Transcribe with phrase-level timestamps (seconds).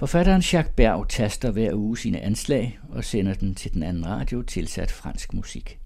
[0.00, 4.42] Forfatteren Jacques Berg taster hver uge sine anslag og sender den til den anden radio
[4.42, 5.78] tilsat fransk musik.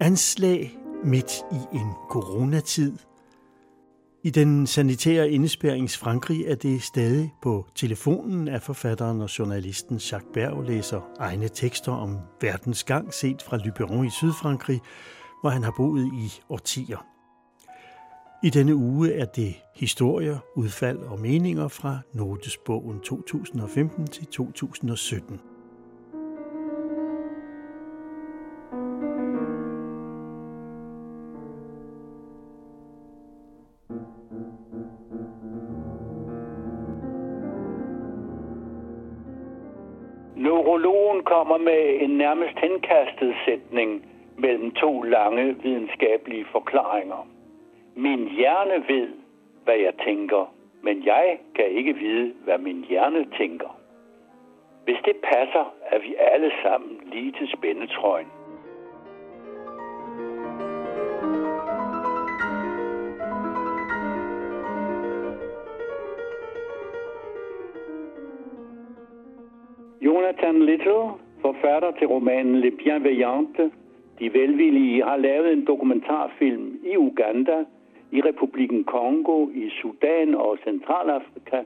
[0.00, 3.07] Anslag midt i en coronatid.
[4.24, 10.32] I den sanitære indespærings Frankrig er det stadig på telefonen, at forfatteren og journalisten Jacques
[10.34, 14.80] Berg læser egne tekster om verdens gang set fra Lyberon i Sydfrankrig,
[15.40, 17.06] hvor han har boet i årtier.
[18.44, 25.40] I denne uge er det historier, udfald og meninger fra Notesbogen 2015 til 2017.
[41.32, 44.06] kommer med en nærmest henkastet sætning
[44.38, 47.28] mellem to lange videnskabelige forklaringer.
[47.96, 49.08] Min hjerne ved,
[49.64, 53.78] hvad jeg tænker, men jeg kan ikke vide, hvad min hjerne tænker.
[54.84, 58.37] Hvis det passer, er vi alle sammen lige til spændetrøjen.
[70.42, 71.04] Jonathan Little,
[71.40, 73.70] forfatter til romanen Le Bienveillante,
[74.18, 77.64] De Velvillige, har lavet en dokumentarfilm i Uganda,
[78.12, 81.62] i Republiken Kongo, i Sudan og Centralafrika,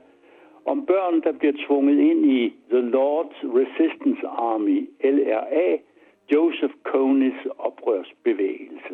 [0.65, 5.77] om børn, der bliver tvunget ind i The Lord's Resistance Army, LRA,
[6.33, 8.93] Joseph Konis oprørsbevægelse.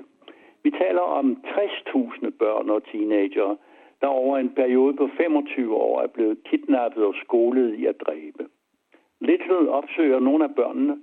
[0.63, 3.57] Vi taler om 60.000 børn og teenagere,
[4.01, 8.45] der over en periode på 25 år er blevet kidnappet og skolet i at dræbe.
[9.21, 10.99] Little opsøger nogle af børnene,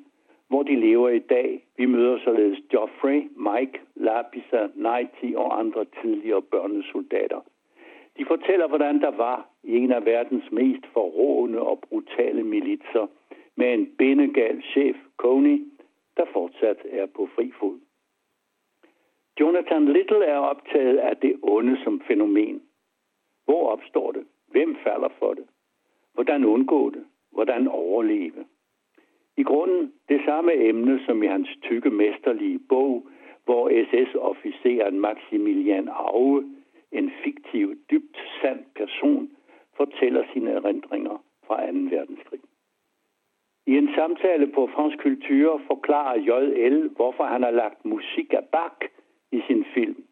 [0.48, 1.66] hvor de lever i dag.
[1.76, 7.40] Vi møder således Geoffrey, Mike, Lapisa, Nighty og andre tidligere børnesoldater.
[8.18, 13.06] De fortæller, hvordan der var i en af verdens mest forrående og brutale militser
[13.56, 15.64] med en bindegal chef, Coney,
[16.16, 17.78] der fortsat er på fri fod.
[19.40, 22.62] Jonathan Little er optaget af det onde som fænomen.
[23.44, 24.26] Hvor opstår det?
[24.48, 25.44] Hvem falder for det?
[26.14, 27.04] Hvordan undgå det?
[27.36, 28.44] Hvordan overleve?
[29.36, 33.08] I grunden det samme emne som i hans tykke mesterlige bog,
[33.44, 36.44] hvor SS-officeren Maximilian Aue,
[36.92, 39.30] en fiktiv, dybt sand person,
[39.76, 41.66] fortæller sine erindringer fra 2.
[41.66, 42.40] verdenskrig.
[43.66, 48.92] I en samtale på Fransk Kultur forklarer J.L., hvorfor han har lagt musik af Bach
[49.32, 50.04] i sin film.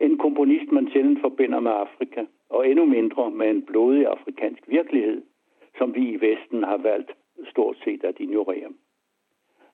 [0.00, 5.22] En komponist, man sjældent forbinder med Afrika, og endnu mindre med en blodig afrikansk virkelighed,
[5.78, 7.12] som vi i Vesten har valgt
[7.50, 8.72] stort set at ignorere.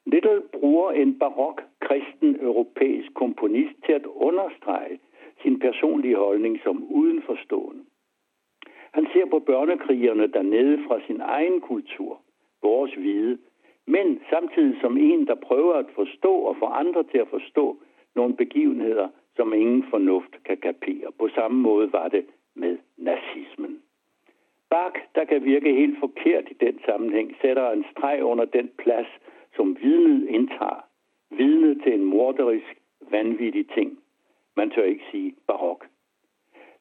[0.07, 4.99] Little bruger en barok kristen europæisk komponist til at understrege
[5.43, 7.85] sin personlige holdning som udenforstående.
[8.93, 12.21] Han ser på børnekrigerne dernede fra sin egen kultur,
[12.63, 13.39] vores hvide,
[13.87, 17.77] men samtidig som en, der prøver at forstå og få andre til at forstå
[18.15, 21.13] nogle begivenheder, som ingen fornuft kan kapere.
[21.19, 22.25] På samme måde var det
[22.55, 23.83] med nazismen.
[24.71, 29.07] Bach, der kan virke helt forkert i den sammenhæng, sætter en streg under den plads,
[29.57, 30.85] som vidnet indtager.
[31.31, 32.75] Vidnet til en morderisk,
[33.11, 33.99] vanvittig ting.
[34.57, 35.87] Man tør ikke sige barok.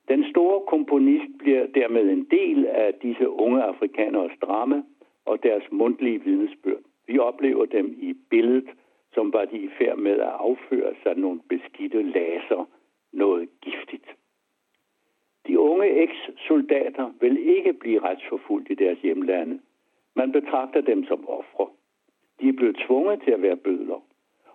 [0.07, 4.83] Den store komponist bliver dermed en del af disse unge afrikaneres drama
[5.25, 6.83] og deres mundtlige vidnesbyrd.
[7.07, 8.69] Vi oplever dem i billedet,
[9.13, 12.69] som var de i færd med at afføre sig nogle beskidte laser,
[13.13, 14.20] noget giftigt.
[15.61, 19.59] Unge eks-soldater vil ikke blive retsforfulgt i deres hjemlande.
[20.15, 21.67] Man betragter dem som ofre.
[22.39, 24.01] De er blevet tvunget til at være bødler.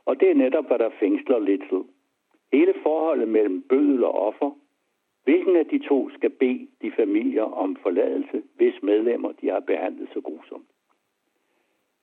[0.05, 1.85] Og det er netop, hvad der fængsler Little.
[2.53, 4.51] Hele forholdet mellem bødel og offer.
[5.25, 10.09] Hvilken af de to skal bede de familier om forladelse, hvis medlemmer de har behandlet
[10.13, 10.69] så grusomt?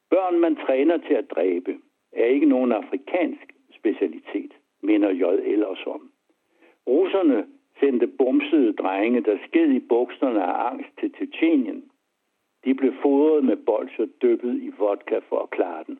[0.09, 1.77] Børn, man træner til at dræbe,
[2.11, 5.23] er ikke nogen afrikansk specialitet, mener J.
[5.53, 6.11] ellers om.
[6.87, 7.47] Russerne
[7.79, 11.91] sendte bumsede drenge, der sked i bukserne af angst til Tjetjenien.
[12.65, 15.99] De blev fodret med bolsjer dyppet i vodka for at klare den.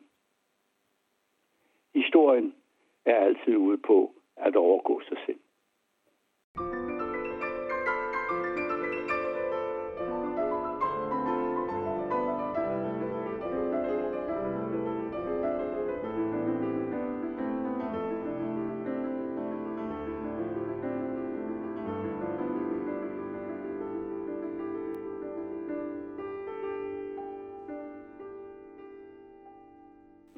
[1.94, 2.54] Historien
[3.04, 5.38] er altid ude på at overgå sig selv.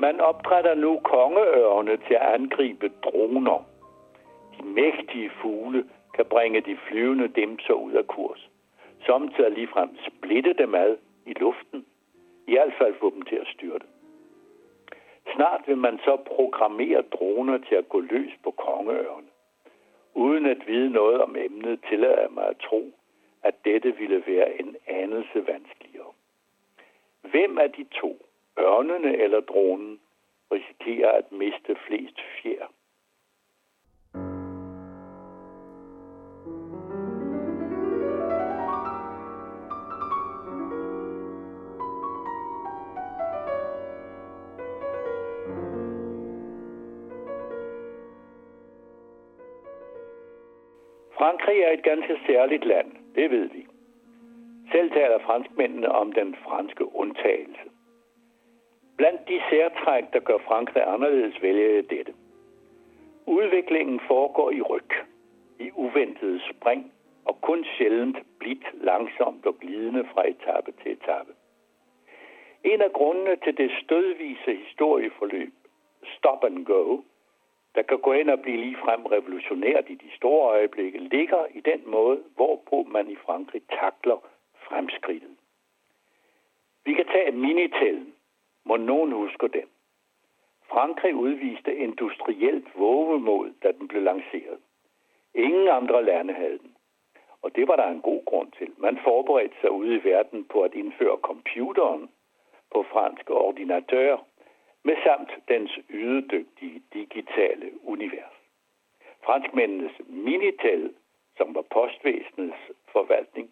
[0.07, 3.59] Man opdrætter nu kongeørne til at angribe droner.
[4.59, 8.51] De mægtige fugle kan bringe de flyvende dimser ud af kurs.
[9.07, 11.87] Samtidig ligefrem splitte dem ad i luften.
[12.47, 13.87] I hvert fald få dem til at styrte.
[15.35, 19.31] Snart vil man så programmere droner til at gå løs på kongeørne.
[20.15, 22.93] Uden at vide noget om emnet, tillader jeg mig at tro,
[23.43, 26.13] at dette ville være en anelse vanskeligere.
[27.23, 28.26] Hvem af de to,
[28.59, 30.01] ørnene eller dronen,
[30.53, 32.67] risikerer at miste flest fjer?
[51.19, 53.67] Frankrig er et ganske særligt land, det ved vi.
[54.73, 57.76] Selv taler franskmændene om den franske undtagelse.
[58.97, 62.15] Blandt de særtræk, der gør Frankrig anderledes, vælger jeg dette.
[63.27, 64.91] Udviklingen foregår i ryg,
[65.59, 66.93] i uventede spring,
[67.25, 71.33] og kun sjældent blidt langsomt og glidende fra etape til etape.
[72.65, 75.53] En af grundene til det stødvise historieforløb,
[76.19, 77.01] stop and go,
[77.75, 81.81] der kan gå ind og blive ligefrem revolutionært i de store øjeblikke, ligger i den
[81.87, 84.19] måde, hvorpå man i Frankrig takler
[84.69, 85.37] fremskridtet.
[86.85, 88.15] Vi kan tage minitellen,
[88.67, 89.69] må nogen husker den.
[90.71, 94.59] Frankrig udviste industrielt vågemod, da den blev lanceret.
[95.35, 96.77] Ingen andre lande havde den.
[97.43, 98.71] Og det var der en god grund til.
[98.79, 102.11] Man forberedte sig ude i verden på at indføre computeren
[102.73, 104.17] på franske ordinatør
[104.85, 108.37] med samt dens ydedygtige digitale univers.
[109.25, 110.95] Franskmændenes Minitel,
[111.37, 113.51] som var postvæsenets forvaltning,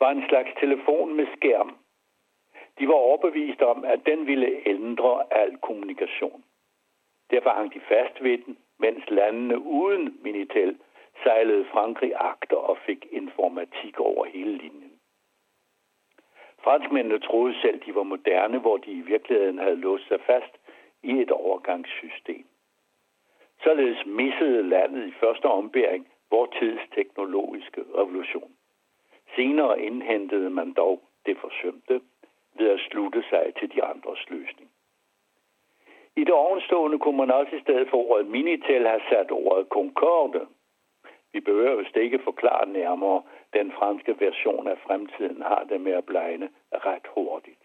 [0.00, 1.76] var en slags telefon med skærm.
[2.80, 6.44] De var overbevist om, at den ville ændre al kommunikation.
[7.30, 10.78] Derfor hang de fast ved den, mens landene uden Minitel
[11.22, 14.92] sejlede Frankrig akter og fik informatik over hele linjen.
[16.64, 20.54] Franskmændene troede selv, de var moderne, hvor de i virkeligheden havde låst sig fast
[21.02, 22.44] i et overgangssystem.
[23.62, 28.52] Således missede landet i første ombæring vor tids teknologiske revolution.
[29.36, 32.00] Senere indhentede man dog det forsømte
[32.58, 34.70] ved at slutte sig til de andres løsning.
[36.16, 40.46] I det ovenstående kunne man også i stedet for ordet Minitel have sat ordet Concorde.
[41.32, 46.04] Vi behøver vist ikke forklare nærmere, den franske version af fremtiden har det med at
[46.04, 47.64] blegne ret hurtigt.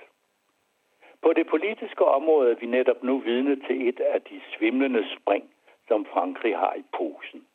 [1.21, 5.49] På det politiske område er vi netop nu vidne til et af de svimlende spring,
[5.87, 7.45] som Frankrig har i posen.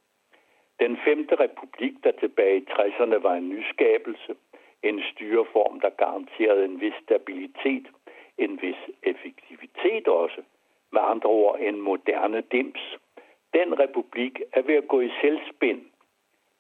[0.81, 4.37] Den femte republik, der tilbage i 60'erne var en nyskabelse,
[4.83, 7.87] en styreform, der garanterede en vis stabilitet,
[8.39, 10.43] en vis effektivitet også,
[10.93, 12.99] med andre ord en moderne dims.
[13.55, 15.83] Den republik er ved at gå i selvspind.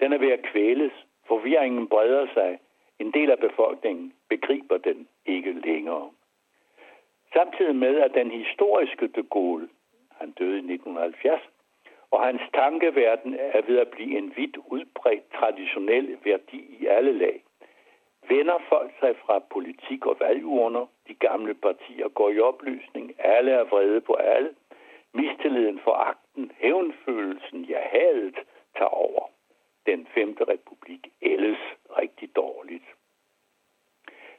[0.00, 0.92] Den er ved at kvæles.
[1.28, 2.58] Forvirringen breder sig.
[2.98, 6.10] En del af befolkningen begriber den ikke længere.
[7.32, 9.68] Samtidig med, at den historiske de Gaulle,
[10.20, 11.40] han døde i 1970,
[12.10, 17.42] og hans tankeverden er ved at blive en vidt udbredt traditionel værdi i alle lag.
[18.30, 23.64] Vender folk sig fra politik og valgurner, de gamle partier går i opløsning, alle er
[23.64, 24.54] vrede på alle,
[25.14, 28.38] mistilliden for akten, hævnfølelsen, ja hadet,
[28.76, 29.30] tager over.
[29.86, 31.58] Den femte republik ældes
[31.98, 32.84] rigtig dårligt.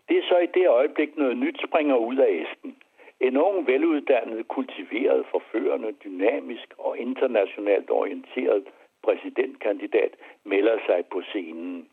[0.09, 2.77] Det er så i det øjeblik noget nyt springer ud af æsken.
[3.19, 8.63] En ung, veluddannet, kultiveret, forførende, dynamisk og internationalt orienteret
[9.03, 11.90] præsidentkandidat melder sig på scenen.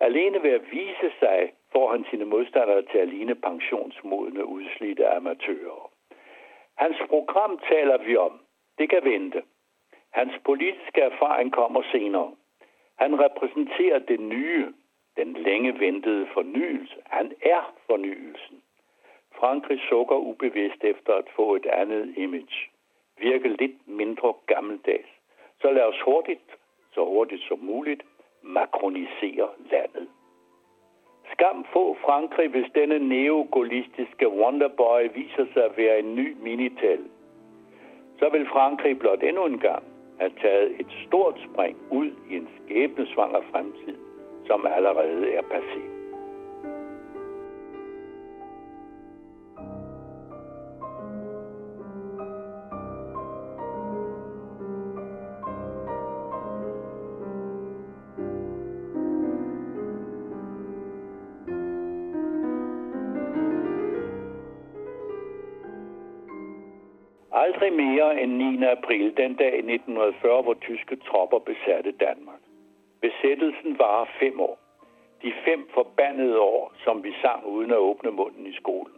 [0.00, 5.90] Alene ved at vise sig får han sine modstandere til at ligne pensionsmodne, udslidte amatører.
[6.76, 8.40] Hans program taler vi om.
[8.78, 9.42] Det kan vente.
[10.10, 12.32] Hans politiske erfaring kommer senere.
[12.98, 14.72] Han repræsenterer det nye,
[15.16, 16.96] den længe ventede fornyelse.
[17.06, 18.62] Han er fornyelsen.
[19.34, 22.70] Frankrig sukker ubevidst efter at få et andet image.
[23.18, 25.08] Virke lidt mindre gammeldags.
[25.60, 26.56] Så lad os hurtigt,
[26.94, 28.02] så hurtigt som muligt,
[28.42, 30.08] makronisere landet.
[31.32, 37.00] Skam få Frankrig, hvis denne neogolistiske wonderboy viser sig at være en ny minital.
[38.18, 39.82] Så vil Frankrig blot endnu en gang
[40.20, 43.96] have taget et stort spring ud i en skæbnesvanger fremtid,
[44.46, 45.99] som allerede er passeret.
[67.44, 68.64] Aldrig mere end 9.
[68.64, 72.42] april, den dag i 1940, hvor tyske tropper besatte Danmark.
[73.00, 74.58] Besættelsen var fem år.
[75.22, 78.96] De fem forbandede år, som vi sang uden at åbne munden i skolen.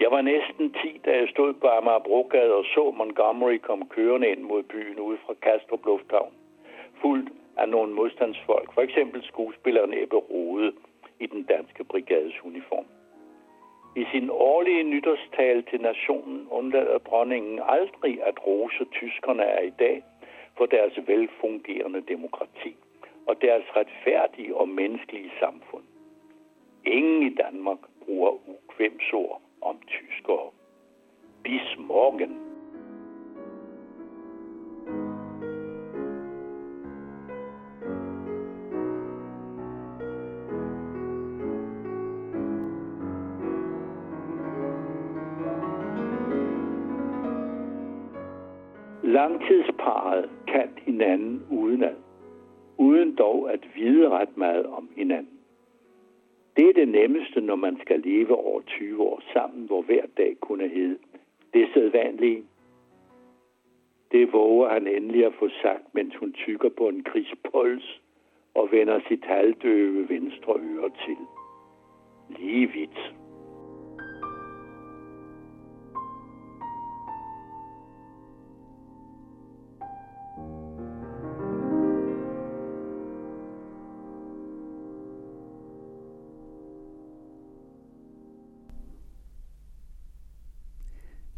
[0.00, 4.42] Jeg var næsten 10, da jeg stod på Amagerbrogade og så Montgomery komme kørende ind
[4.42, 6.32] mod byen ude fra Kastrup Lufthavn.
[7.00, 10.72] Fuldt af nogle modstandsfolk, for eksempel skuespilleren Ebbe Rode
[11.20, 12.86] i den danske brigades uniform.
[13.98, 20.02] I sin årlige nytårstal til nationen undlader dronningen aldrig at rose tyskerne af i dag
[20.56, 22.76] for deres velfungerende demokrati
[23.26, 25.84] og deres retfærdige og menneskelige samfund.
[26.86, 30.50] Ingen i Danmark bruger ukvemsord om tyskere.
[31.44, 32.47] Bis morgen.
[49.18, 51.96] Langtidsparet kan hinanden udenad,
[52.76, 55.38] uden dog at vide ret meget om hinanden.
[56.56, 60.36] Det er det nemmeste, når man skal leve over 20 år sammen, hvor hver dag
[60.40, 60.98] kunne hedde
[61.54, 62.42] det sædvanlige.
[64.12, 68.00] Det våger han endelig at få sagt, mens hun tykker på en krigspuls
[68.54, 71.18] og vender sit halvdøve venstre øre til.
[72.38, 73.14] Lige vidt.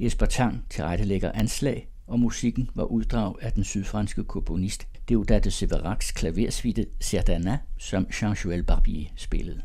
[0.01, 6.87] Jesper Tang tilrettelægger anslag, og musikken var uddrag af den sydfranske komponist Deodate Severacs klaversvitte
[7.01, 9.63] Serdana, som Jean-Joël Barbier spillede.